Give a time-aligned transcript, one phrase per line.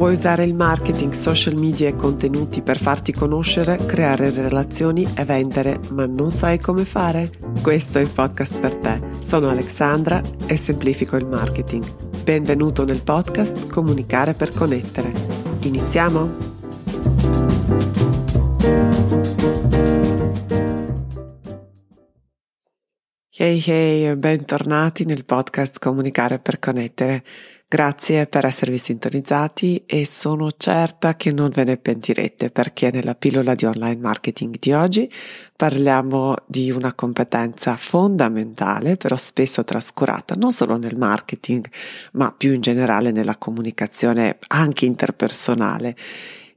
[0.00, 5.78] Vuoi usare il marketing, social media e contenuti per farti conoscere, creare relazioni e vendere,
[5.90, 7.30] ma non sai come fare?
[7.60, 8.98] Questo è il podcast per te.
[9.22, 11.84] Sono Alexandra e semplifico il marketing.
[12.22, 15.12] Benvenuto nel podcast Comunicare per connettere.
[15.60, 16.48] Iniziamo?
[23.36, 27.22] Hey hey, bentornati nel podcast Comunicare per connettere.
[27.72, 33.54] Grazie per esservi sintonizzati e sono certa che non ve ne pentirete perché nella pillola
[33.54, 35.08] di online marketing di oggi
[35.54, 41.64] parliamo di una competenza fondamentale però spesso trascurata non solo nel marketing
[42.14, 45.94] ma più in generale nella comunicazione anche interpersonale.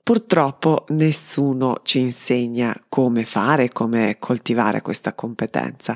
[0.02, 5.96] Purtroppo nessuno ci insegna come fare, come coltivare questa competenza.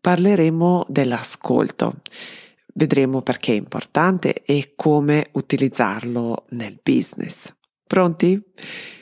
[0.00, 1.96] Parleremo dell'ascolto.
[2.76, 7.54] Vedremo perché è importante e come utilizzarlo nel business.
[7.86, 8.42] Pronti?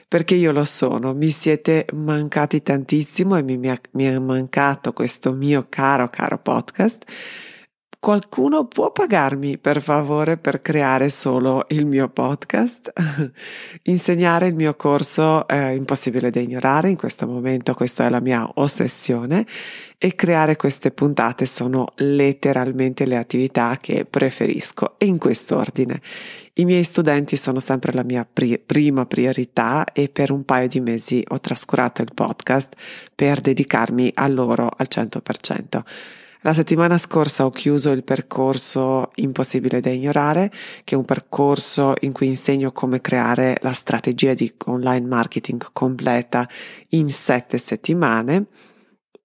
[0.07, 5.33] Perché io lo sono, mi siete mancati tantissimo e mi, mi, mi è mancato questo
[5.33, 7.05] mio caro, caro podcast
[8.03, 12.93] Qualcuno può pagarmi per favore per creare solo il mio podcast?
[13.85, 18.51] Insegnare il mio corso è impossibile da ignorare, in questo momento questa è la mia
[18.55, 19.47] ossessione
[19.99, 26.01] e creare queste puntate sono letteralmente le attività che preferisco e in quest'ordine.
[26.55, 30.81] I miei studenti sono sempre la mia pri- prima priorità e per un paio di
[30.81, 32.75] mesi ho trascurato il podcast
[33.15, 35.83] per dedicarmi a loro al 100%.
[36.45, 40.51] La settimana scorsa ho chiuso il percorso Impossibile da ignorare,
[40.83, 46.49] che è un percorso in cui insegno come creare la strategia di online marketing completa
[46.91, 48.47] in sette settimane.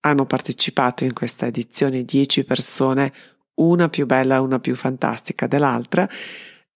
[0.01, 3.11] Hanno partecipato in questa edizione 10 persone,
[3.55, 6.07] una più bella una più fantastica dell'altra.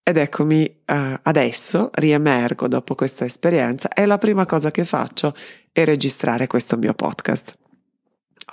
[0.01, 5.35] Ed eccomi uh, adesso, riemergo dopo questa esperienza e la prima cosa che faccio
[5.71, 7.59] è registrare questo mio podcast.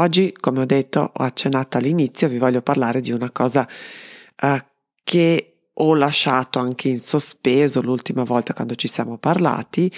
[0.00, 3.66] Oggi, come ho detto, ho accennato all'inizio, vi voglio parlare di una cosa
[4.42, 4.56] uh,
[5.02, 9.92] che ho lasciato anche in sospeso l'ultima volta quando ci siamo parlati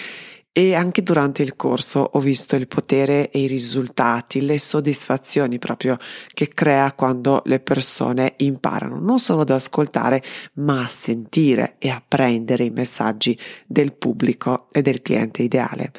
[0.52, 5.96] e anche durante il corso ho visto il potere e i risultati, le soddisfazioni proprio
[6.34, 10.22] che crea quando le persone imparano non solo ad ascoltare
[10.54, 15.92] ma a sentire e a prendere i messaggi del pubblico e del cliente ideale.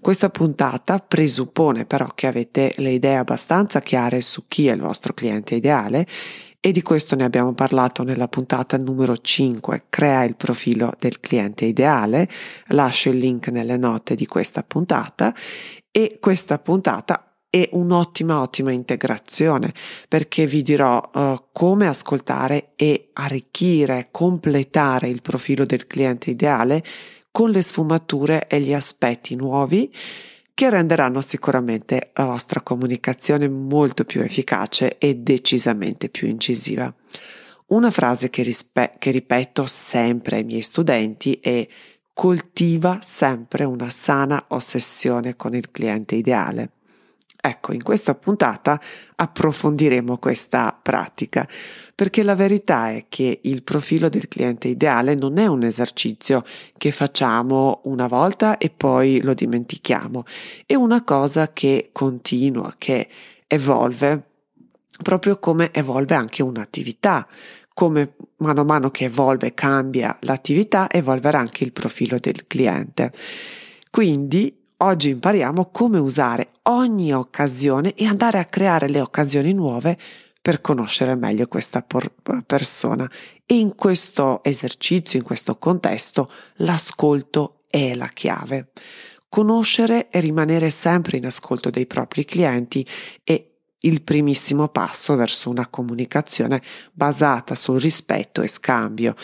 [0.00, 5.12] Questa puntata presuppone però che avete le idee abbastanza chiare su chi è il vostro
[5.12, 6.06] cliente ideale
[6.60, 11.64] e di questo ne abbiamo parlato nella puntata numero 5, crea il profilo del cliente
[11.64, 12.28] ideale,
[12.68, 15.32] lascio il link nelle note di questa puntata.
[15.90, 19.72] E questa puntata è un'ottima ottima integrazione
[20.08, 26.82] perché vi dirò uh, come ascoltare e arricchire, completare il profilo del cliente ideale
[27.30, 29.90] con le sfumature e gli aspetti nuovi
[30.58, 36.92] che renderanno sicuramente la vostra comunicazione molto più efficace e decisamente più incisiva.
[37.66, 41.64] Una frase che, rispe- che ripeto sempre ai miei studenti è
[42.12, 46.70] coltiva sempre una sana ossessione con il cliente ideale.
[47.40, 48.80] Ecco, in questa puntata
[49.14, 51.48] approfondiremo questa pratica,
[51.94, 56.44] perché la verità è che il profilo del cliente ideale non è un esercizio
[56.76, 60.24] che facciamo una volta e poi lo dimentichiamo,
[60.66, 63.08] è una cosa che continua, che
[63.46, 64.24] evolve,
[65.00, 67.26] proprio come evolve anche un'attività,
[67.72, 73.12] come mano a mano che evolve, cambia l'attività, evolverà anche il profilo del cliente.
[73.90, 79.98] Quindi Oggi impariamo come usare ogni occasione e andare a creare le occasioni nuove
[80.40, 82.12] per conoscere meglio questa por-
[82.46, 83.10] persona.
[83.44, 88.70] E in questo esercizio, in questo contesto, l'ascolto è la chiave.
[89.28, 92.86] Conoscere e rimanere sempre in ascolto dei propri clienti
[93.24, 93.46] è
[93.80, 96.62] il primissimo passo verso una comunicazione
[96.92, 99.16] basata sul rispetto e scambio.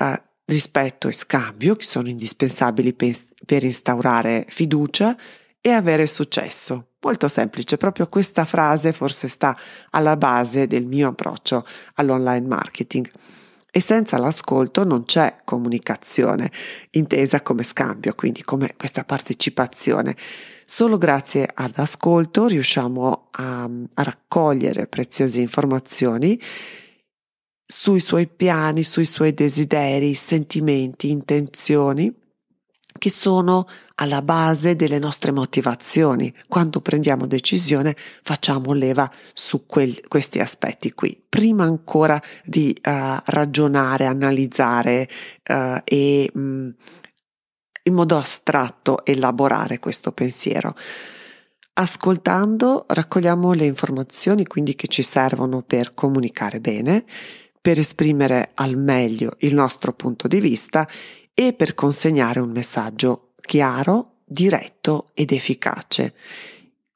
[0.00, 0.14] Uh,
[0.44, 5.16] rispetto e scambio che sono indispensabili per, instaurare fiducia
[5.60, 6.88] e avere successo.
[7.00, 9.56] Molto semplice, proprio questa frase forse sta
[9.90, 13.10] alla base del mio approccio all'online marketing.
[13.74, 16.50] E senza l'ascolto non c'è comunicazione,
[16.90, 20.14] intesa come scambio, quindi come questa partecipazione.
[20.66, 26.38] Solo grazie ad ascolto riusciamo a, a raccogliere preziose informazioni
[27.66, 32.14] sui suoi piani, sui suoi desideri, sentimenti, intenzioni
[32.98, 33.66] che sono
[33.96, 36.32] alla base delle nostre motivazioni.
[36.46, 42.90] Quando prendiamo decisione facciamo leva su quel, questi aspetti qui, prima ancora di uh,
[43.24, 45.08] ragionare, analizzare
[45.48, 46.68] uh, e mh, mm,
[47.84, 50.76] in modo astratto elaborare questo pensiero.
[51.74, 57.04] Ascoltando raccogliamo le informazioni quindi che ci servono per comunicare bene,
[57.62, 60.86] per esprimere al meglio il nostro punto di vista
[61.32, 66.14] e per consegnare un messaggio chiaro, diretto ed efficace.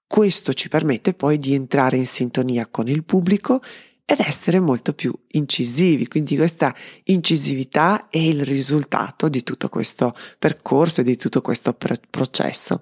[0.06, 3.62] Questo ci permette poi di entrare in sintonia con il pubblico
[4.04, 6.08] ed essere molto più incisivi.
[6.08, 6.74] Quindi questa
[7.04, 12.80] incisività è il risultato di tutto questo percorso e di tutto questo processo.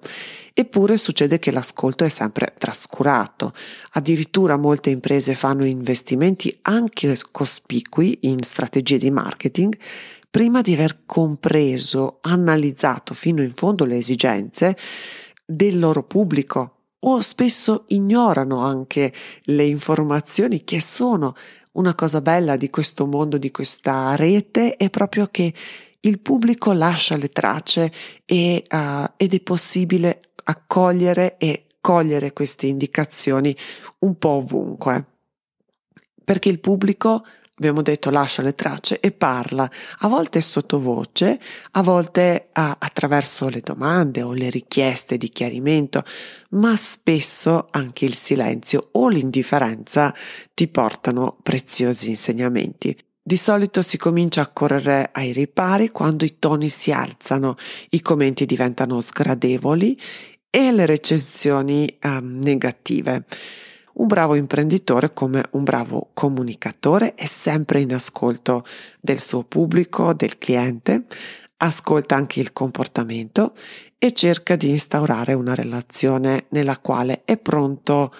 [0.57, 3.51] Eppure succede che l'ascolto è sempre trascurato.
[3.91, 9.77] Addirittura molte imprese fanno investimenti anche cospicui in strategie di marketing
[10.29, 14.77] prima di aver compreso, analizzato fino in fondo le esigenze
[15.45, 19.13] del loro pubblico, o spesso ignorano anche
[19.43, 21.35] le informazioni che sono
[21.73, 25.53] una cosa bella di questo mondo, di questa rete, è proprio che
[25.99, 27.91] il pubblico lascia le tracce
[28.23, 33.55] e, uh, ed è possibile accogliere e cogliere queste indicazioni
[33.99, 35.05] un po' ovunque.
[36.23, 37.23] Perché il pubblico
[37.57, 39.69] abbiamo detto lascia le tracce e parla,
[39.99, 41.39] a volte sottovoce,
[41.71, 46.03] a volte a, attraverso le domande o le richieste di chiarimento,
[46.51, 50.13] ma spesso anche il silenzio o l'indifferenza
[50.53, 52.97] ti portano preziosi insegnamenti.
[53.27, 57.55] Di solito si comincia a correre ai ripari quando i toni si alzano,
[57.89, 59.99] i commenti diventano sgradevoli
[60.55, 63.25] e le recensioni um, negative.
[63.95, 68.65] Un bravo imprenditore, come un bravo comunicatore, è sempre in ascolto
[69.01, 71.07] del suo pubblico, del cliente,
[71.57, 73.53] ascolta anche il comportamento
[73.97, 78.13] e cerca di instaurare una relazione nella quale è pronto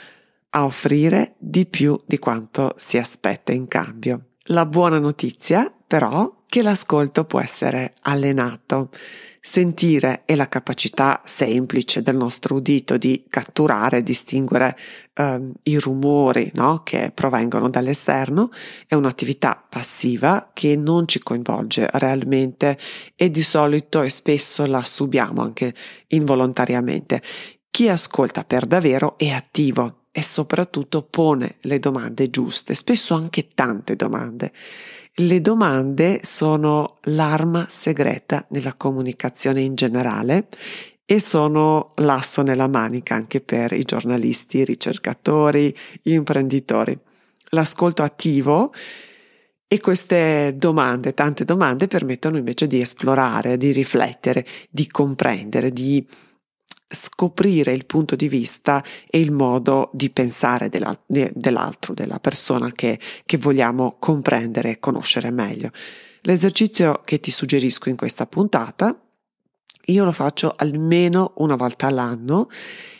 [0.49, 4.31] a offrire di più di quanto si aspetta in cambio.
[4.47, 8.89] La buona notizia, però, che l'ascolto può essere allenato.
[9.47, 14.75] Sentire è la capacità semplice del nostro udito di catturare e distinguere
[15.13, 16.81] eh, i rumori no?
[16.81, 18.49] che provengono dall'esterno,
[18.87, 22.75] è un'attività passiva che non ci coinvolge realmente
[23.15, 25.75] e di solito e spesso la subiamo anche
[26.07, 27.21] involontariamente.
[27.69, 33.95] Chi ascolta per davvero è attivo e soprattutto pone le domande giuste, spesso anche tante
[33.95, 34.53] domande.
[35.17, 40.49] Le domande sono l'arma segreta nella comunicazione in generale
[41.05, 46.99] e sono l'asso nella manica anche per i giornalisti, i ricercatori, gli imprenditori.
[47.51, 48.73] L'ascolto attivo
[49.65, 56.05] e queste domande, tante domande, permettono invece di esplorare, di riflettere, di comprendere, di
[56.87, 63.37] scoprire il punto di vista e il modo di pensare dell'altro, della persona che, che
[63.37, 65.71] vogliamo comprendere e conoscere meglio.
[66.21, 68.99] L'esercizio che ti suggerisco in questa puntata,
[69.87, 72.47] io lo faccio almeno una volta all'anno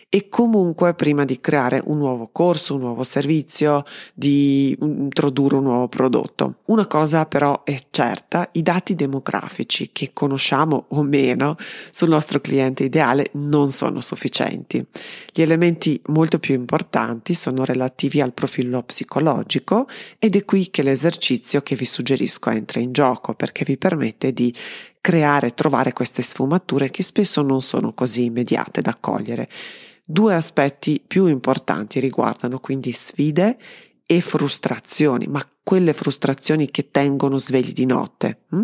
[0.10, 5.88] e comunque prima di creare un nuovo corso, un nuovo servizio, di introdurre un nuovo
[5.90, 6.60] prodotto.
[6.66, 11.58] Una cosa però è certa, i dati demografici che conosciamo o meno
[11.92, 14.86] sul nostro cliente ideale non sono sufficienti.
[15.34, 19.88] Gli elementi molto più importanti sono relativi al profilo psicologico
[20.18, 24.54] ed è qui che l'esercizio che vi suggerisco entra in gioco perché vi permette di
[25.06, 29.48] creare, trovare queste sfumature che spesso non sono così immediate da cogliere.
[30.04, 33.56] Due aspetti più importanti riguardano quindi sfide
[34.04, 38.64] e frustrazioni, ma quelle frustrazioni che tengono svegli di notte, hm?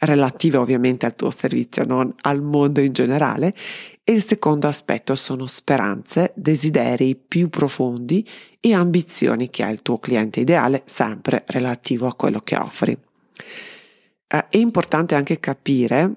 [0.00, 3.54] relative ovviamente al tuo servizio, non al mondo in generale.
[4.02, 8.26] E il secondo aspetto sono speranze, desideri più profondi
[8.58, 12.98] e ambizioni che ha il tuo cliente ideale, sempre relativo a quello che offri.
[14.28, 16.14] Eh, è importante anche capire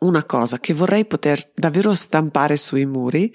[0.00, 3.32] una cosa che vorrei poter davvero stampare sui muri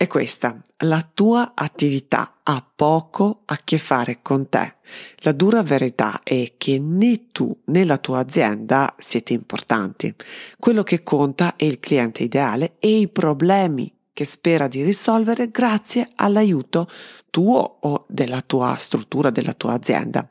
[0.00, 0.56] è questa.
[0.84, 4.76] La tua attività ha poco a che fare con te.
[5.18, 10.14] La dura verità è che né tu né la tua azienda siete importanti.
[10.56, 16.10] Quello che conta è il cliente ideale e i problemi che spera di risolvere grazie
[16.14, 16.88] all'aiuto
[17.28, 20.28] tuo o della tua struttura, della tua azienda.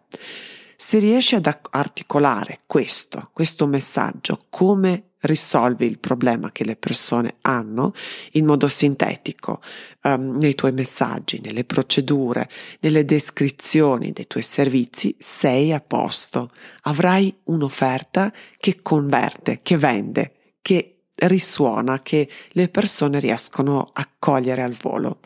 [0.79, 7.93] Se riesci ad articolare questo, questo messaggio, come risolvi il problema che le persone hanno
[8.33, 9.59] in modo sintetico
[10.03, 12.47] um, nei tuoi messaggi, nelle procedure,
[12.81, 16.51] nelle descrizioni dei tuoi servizi, sei a posto.
[16.83, 24.77] Avrai un'offerta che converte, che vende, che risuona, che le persone riescono a cogliere al
[24.79, 25.21] volo.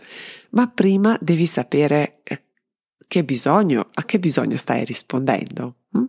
[0.51, 2.41] Ma prima devi sapere eh,
[3.12, 5.75] che bisogno, a che bisogno stai rispondendo.
[5.91, 6.03] Hm?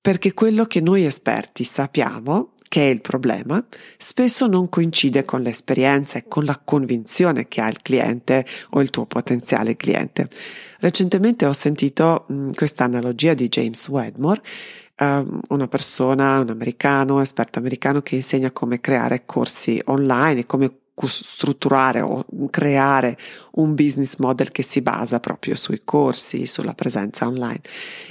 [0.00, 3.62] Perché quello che noi esperti sappiamo che è il problema,
[3.98, 8.88] spesso non coincide con l'esperienza e con la convinzione che ha il cliente o il
[8.88, 10.30] tuo potenziale cliente.
[10.78, 14.40] Recentemente ho sentito mh, questa analogia di James Wedmore
[15.00, 20.70] uh, una persona, un americano, esperto americano che insegna come creare corsi online e come
[21.02, 23.18] strutturare o creare
[23.52, 27.60] un business model che si basa proprio sui corsi, sulla presenza online.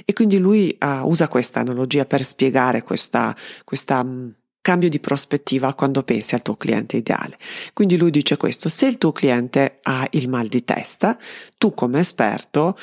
[0.04, 5.74] E quindi lui uh, usa questa analogia per spiegare questa, questa um, cambio di prospettiva
[5.74, 7.36] quando pensi al tuo cliente ideale.
[7.72, 11.18] Quindi lui dice questo, se il tuo cliente ha il mal di testa,
[11.58, 12.78] tu come esperto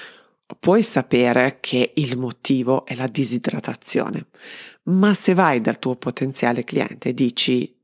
[0.59, 4.27] puoi sapere che il motivo è la disidratazione,
[4.83, 7.80] ma se vai dal tuo potenziale cliente e dici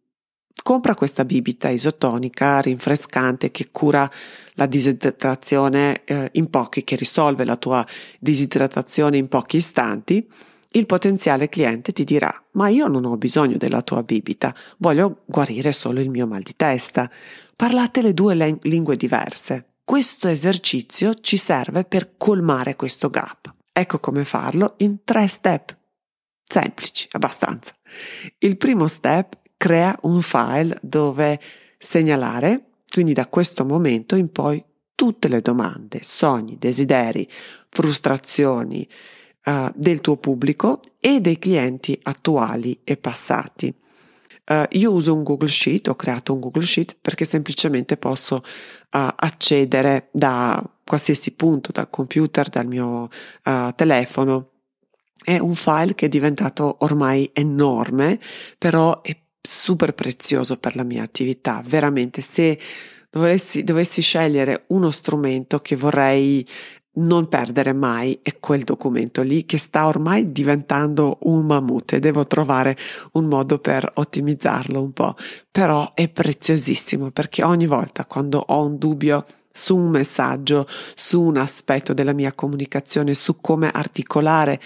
[0.67, 4.11] compra questa bibita isotonica rinfrescante che cura
[4.55, 7.87] la disidratazione eh, in pochi, che risolve la tua
[8.19, 10.29] disidratazione in pochi istanti,
[10.71, 15.71] il potenziale cliente ti dirà ma io non ho bisogno della tua bibita, voglio guarire
[15.71, 17.09] solo il mio mal di testa.
[17.55, 19.75] Parlate le due lingue diverse.
[19.85, 23.53] Questo esercizio ci serve per colmare questo gap.
[23.71, 25.73] Ecco come farlo in tre step.
[26.43, 27.73] Semplici, abbastanza.
[28.39, 31.39] Il primo step crea un file dove
[31.77, 34.63] segnalare, quindi da questo momento in poi,
[34.95, 37.29] tutte le domande, sogni, desideri,
[37.69, 38.87] frustrazioni
[39.45, 43.73] uh, del tuo pubblico e dei clienti attuali e passati.
[44.49, 48.41] Uh, io uso un Google Sheet, ho creato un Google Sheet perché semplicemente posso uh,
[48.89, 53.09] accedere da qualsiasi punto, dal computer, dal mio
[53.75, 54.51] telefono.
[55.21, 58.21] È un file che è diventato ormai enorme,
[58.57, 59.15] però è
[59.47, 61.63] super prezioso per la mia attività.
[61.65, 62.59] Veramente, se
[63.09, 66.45] dovessi, dovessi scegliere uno strumento che vorrei
[66.97, 72.25] non perdere mai è quel documento lì che sta ormai diventando un mammut e devo
[72.25, 72.75] trovare
[73.13, 75.15] un modo per ottimizzarlo un po',
[75.51, 81.37] però è preziosissimo perché ogni volta quando ho un dubbio su un messaggio, su un
[81.37, 84.59] aspetto della mia comunicazione, su come articolare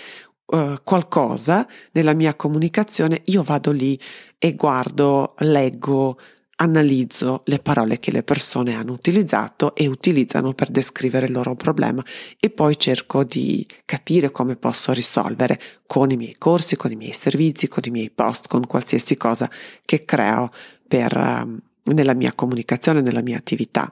[0.52, 4.00] uh, qualcosa nella mia comunicazione, io vado lì
[4.38, 6.18] e guardo, leggo,
[6.62, 12.06] analizzo le parole che le persone hanno utilizzato e utilizzano per descrivere il loro problema
[12.40, 17.14] e poi cerco di capire come posso risolvere con i miei corsi, con i miei
[17.14, 19.50] servizi, con i miei post, con qualsiasi cosa
[19.84, 20.52] che creo
[20.88, 23.92] per, uh, nella mia comunicazione, nella mia attività.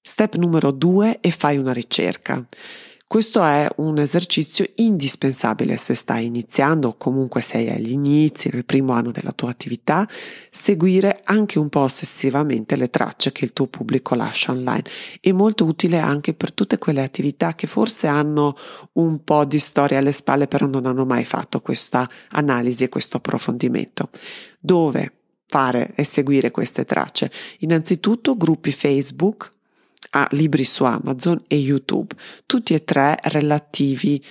[0.00, 2.44] Step numero due e fai una ricerca.
[3.08, 8.94] Questo è un esercizio indispensabile se stai iniziando o comunque sei agli inizi, nel primo
[8.94, 10.08] anno della tua attività,
[10.50, 14.82] seguire anche un po' ossessivamente le tracce che il tuo pubblico lascia online.
[15.20, 18.56] È molto utile anche per tutte quelle attività che forse hanno
[18.94, 23.18] un po' di storia alle spalle però non hanno mai fatto questa analisi e questo
[23.18, 24.10] approfondimento.
[24.58, 25.12] Dove
[25.46, 27.30] fare e seguire queste tracce?
[27.60, 29.54] Innanzitutto gruppi Facebook
[30.10, 32.14] a libri su Amazon e YouTube,
[32.46, 34.22] tutti e tre relativi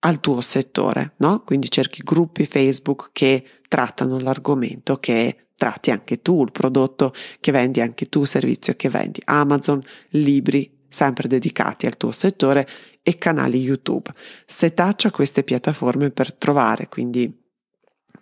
[0.00, 1.42] al tuo settore, no?
[1.44, 7.80] Quindi cerchi gruppi Facebook che trattano l'argomento che tratti anche tu, il prodotto che vendi
[7.80, 9.20] anche tu, il servizio che vendi.
[9.24, 12.66] Amazon, libri sempre dedicati al tuo settore
[13.02, 14.10] e canali YouTube.
[14.46, 17.39] Setaccia queste piattaforme per trovare quindi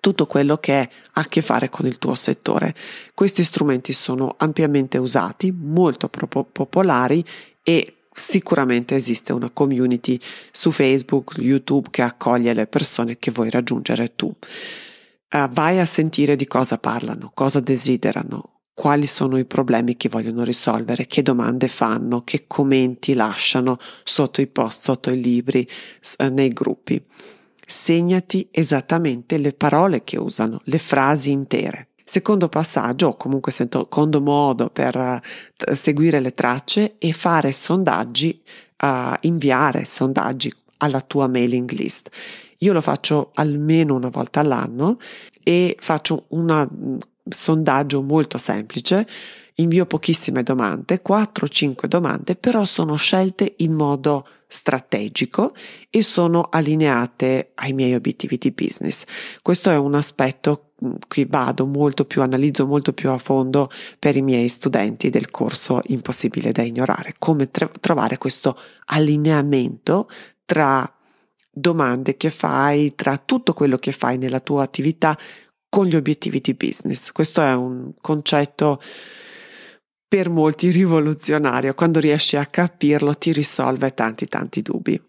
[0.01, 0.77] tutto quello che
[1.13, 2.75] ha a che fare con il tuo settore.
[3.15, 7.25] Questi strumenti sono ampiamente usati, molto popolari
[7.63, 10.19] e sicuramente esiste una community
[10.51, 14.27] su Facebook, YouTube che accoglie le persone che vuoi raggiungere tu.
[15.31, 20.43] Uh, vai a sentire di cosa parlano, cosa desiderano, quali sono i problemi che vogliono
[20.43, 25.69] risolvere, che domande fanno, che commenti lasciano sotto i post, sotto i libri,
[26.31, 27.05] nei gruppi
[27.71, 31.89] segnati esattamente le parole che usano, le frasi intere.
[32.03, 38.41] Secondo passaggio, o comunque secondo modo per uh, seguire le tracce, è fare sondaggi,
[38.83, 42.09] uh, inviare sondaggi alla tua mailing list.
[42.61, 44.97] Io lo faccio almeno una volta all'anno
[45.43, 46.99] e faccio un
[47.29, 49.07] sondaggio molto semplice
[49.61, 55.55] invio pochissime domande, 4-5 domande, però sono scelte in modo strategico
[55.91, 59.05] e sono allineate ai miei obiettivi di business.
[59.43, 64.17] Questo è un aspetto mm, che vado molto più, analizzo molto più a fondo per
[64.17, 70.09] i miei studenti del corso Impossibile da ignorare, come tre- trovare questo allineamento
[70.45, 70.91] tra
[71.51, 75.19] domande che fai, tra tutto quello che fai nella tua attività
[75.69, 77.13] con gli obiettivi di business.
[77.13, 78.81] Questo è un concetto
[80.09, 81.75] per molti rivoluzionario.
[81.75, 85.01] Quando riesci a capirlo ti risolve tanti tanti dubbi.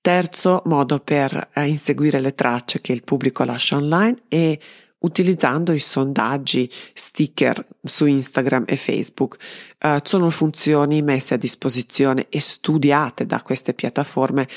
[0.00, 4.58] Terzo modo per eh, inseguire le tracce che il pubblico lascia online è
[5.02, 9.36] utilizzando i sondaggi sticker su Instagram e Facebook.
[9.80, 14.48] Uh, sono funzioni messe a disposizione e studiate da queste piattaforme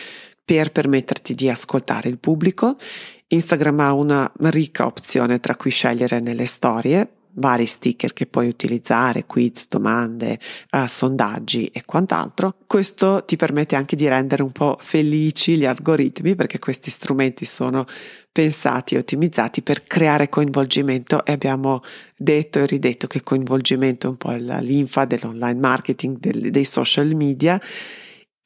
[0.43, 2.75] per permetterti di ascoltare il pubblico.
[3.27, 9.25] Instagram ha una ricca opzione tra cui scegliere nelle storie, vari sticker che puoi utilizzare,
[9.25, 10.39] quiz, domande,
[10.72, 12.56] uh, sondaggi e quant'altro.
[12.68, 17.86] Questo ti permette anche di rendere un po' felici gli algoritmi perché questi strumenti sono
[18.32, 21.84] pensati e ottimizzati per creare coinvolgimento e abbiamo
[22.18, 27.15] detto e ridetto che coinvolgimento è un po' la linfa dell'online marketing, del, dei social
[27.15, 27.60] media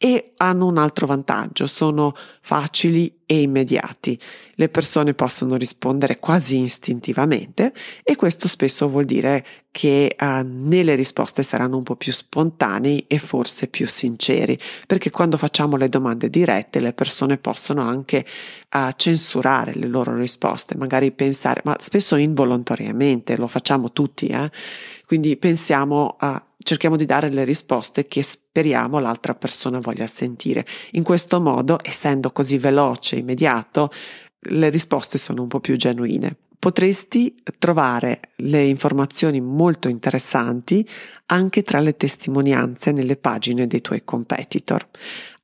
[0.01, 4.17] e hanno un altro vantaggio, sono facili e immediati.
[4.55, 11.43] Le persone possono rispondere quasi istintivamente e questo spesso vuol dire che uh, nelle risposte
[11.43, 16.79] saranno un po' più spontanei e forse più sinceri, perché quando facciamo le domande dirette
[16.79, 18.25] le persone possono anche
[18.73, 24.49] uh, censurare le loro risposte, magari pensare, ma spesso involontariamente, lo facciamo tutti, eh?
[25.05, 30.65] quindi pensiamo a cerchiamo di dare le risposte che speriamo l'altra persona voglia sentire.
[30.91, 33.91] In questo modo, essendo così veloce e immediato,
[34.41, 36.35] le risposte sono un po' più genuine.
[36.59, 40.85] Potresti trovare le informazioni molto interessanti
[41.27, 44.85] anche tra le testimonianze nelle pagine dei tuoi competitor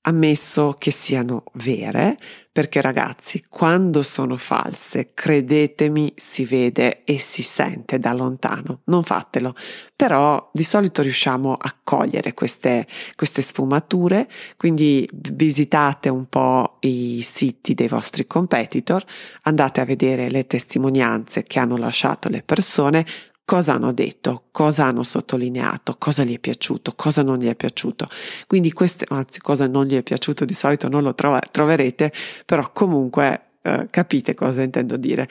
[0.07, 2.17] ammesso che siano vere,
[2.51, 8.81] perché ragazzi, quando sono false, credetemi, si vede e si sente da lontano.
[8.85, 9.55] Non fatelo.
[9.95, 17.73] Però di solito riusciamo a cogliere queste, queste sfumature, quindi visitate un po' i siti
[17.73, 19.03] dei vostri competitor,
[19.43, 23.05] andate a vedere le testimonianze che hanno lasciato le persone,
[23.45, 28.07] cosa hanno detto, cosa hanno sottolineato, cosa gli è piaciuto, cosa non gli è piaciuto.
[28.47, 32.11] Quindi queste, anzi, cosa non gli è piaciuto di solito non lo trova, troverete,
[32.45, 35.29] però comunque eh, capite cosa intendo dire.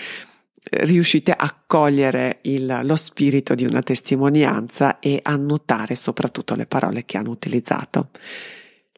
[0.67, 7.05] Riuscite a cogliere il, lo spirito di una testimonianza e a notare soprattutto le parole
[7.05, 8.09] che hanno utilizzato.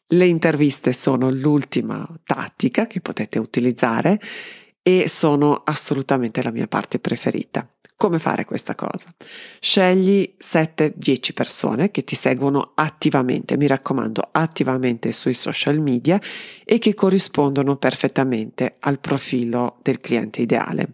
[0.09, 4.21] Le interviste sono l'ultima tattica che potete utilizzare
[4.81, 7.69] e sono assolutamente la mia parte preferita.
[7.99, 9.15] Come fare questa cosa?
[9.59, 16.21] Scegli 7-10 persone che ti seguono attivamente, mi raccomando, attivamente sui social media
[16.63, 20.89] e che corrispondono perfettamente al profilo del cliente ideale.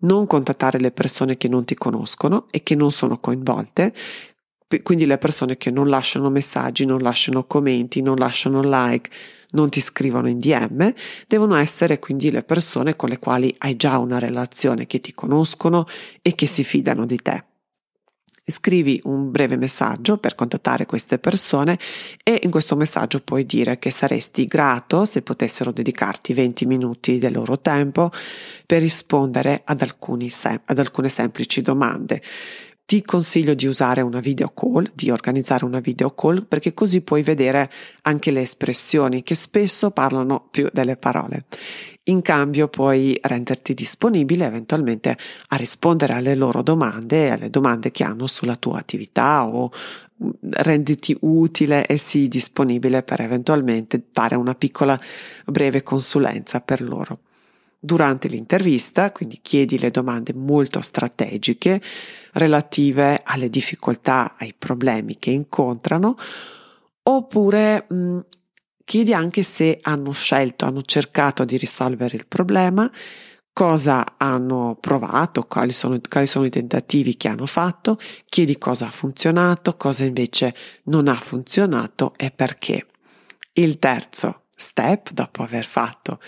[0.00, 3.94] Non contattare le persone che non ti conoscono e che non sono coinvolte,
[4.82, 9.10] quindi le persone che non lasciano messaggi, non lasciano commenti, non lasciano like,
[9.54, 10.92] non ti scrivono in DM,
[11.26, 15.86] devono essere quindi le persone con le quali hai già una relazione, che ti conoscono
[16.22, 17.44] e che si fidano di te.
[18.46, 21.78] Scrivi un breve messaggio per contattare queste persone
[22.22, 27.32] e in questo messaggio puoi dire che saresti grato se potessero dedicarti 20 minuti del
[27.32, 28.10] loro tempo
[28.66, 29.82] per rispondere ad,
[30.28, 32.20] sem- ad alcune semplici domande
[32.86, 37.22] ti consiglio di usare una video call, di organizzare una video call, perché così puoi
[37.22, 37.70] vedere
[38.02, 41.46] anche le espressioni che spesso parlano più delle parole.
[42.04, 45.16] In cambio puoi renderti disponibile eventualmente
[45.48, 49.70] a rispondere alle loro domande alle domande che hanno sulla tua attività o
[50.22, 55.00] mm, renditi utile e sii disponibile per eventualmente fare una piccola
[55.46, 57.20] breve consulenza per loro
[57.84, 61.82] durante l'intervista, quindi chiedi le domande molto strategiche
[62.32, 66.16] relative alle difficoltà, ai problemi che incontrano,
[67.02, 68.20] oppure mh,
[68.84, 72.90] chiedi anche se hanno scelto, hanno cercato di risolvere il problema,
[73.52, 78.90] cosa hanno provato, quali sono, quali sono i tentativi che hanno fatto, chiedi cosa ha
[78.90, 82.86] funzionato, cosa invece non ha funzionato e perché.
[83.52, 86.18] Il terzo step, dopo aver fatto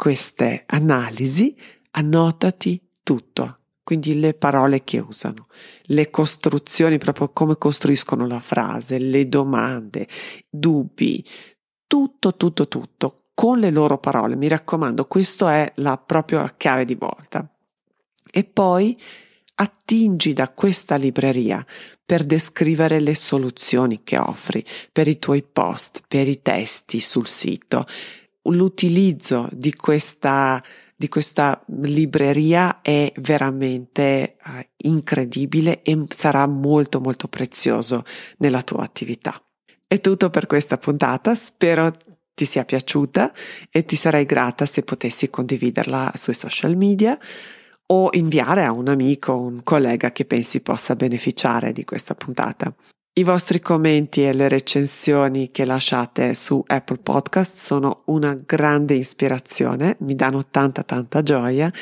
[0.00, 1.54] queste analisi,
[1.90, 5.46] annotati tutto, quindi le parole che usano,
[5.82, 10.08] le costruzioni, proprio come costruiscono la frase, le domande,
[10.48, 11.22] dubbi,
[11.86, 14.36] tutto, tutto, tutto, con le loro parole.
[14.36, 17.46] Mi raccomando, questa è la propria chiave di volta.
[18.32, 18.98] E poi
[19.56, 21.62] attingi da questa libreria
[22.06, 27.84] per descrivere le soluzioni che offri per i tuoi post, per i testi sul sito,
[28.44, 30.62] l'utilizzo di questa,
[30.96, 34.50] di questa libreria è veramente uh,
[34.88, 38.04] incredibile e sarà molto molto prezioso
[38.38, 39.42] nella tua attività.
[39.86, 41.96] È tutto per questa puntata, spero
[42.34, 43.32] ti sia piaciuta
[43.70, 47.18] e ti sarei grata se potessi condividerla sui social media
[47.92, 52.74] o inviare a un amico o un collega che pensi possa beneficiare di questa puntata.
[53.12, 59.96] I vostri commenti e le recensioni che lasciate su Apple Podcast sono una grande ispirazione,
[60.00, 61.72] mi danno tanta tanta gioia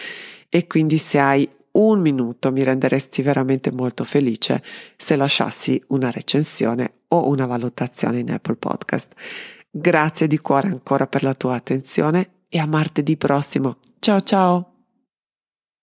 [0.49, 4.63] e quindi se hai un minuto mi renderesti veramente molto felice
[4.97, 9.13] se lasciassi una recensione o una valutazione in Apple Podcast.
[9.71, 13.77] Grazie di cuore ancora per la tua attenzione e a martedì prossimo.
[14.01, 14.78] Ciao ciao!